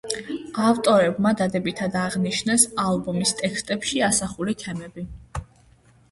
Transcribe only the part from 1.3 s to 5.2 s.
დადებითად აღნიშნეს ალბომის ტექსტებში ასახული თემები.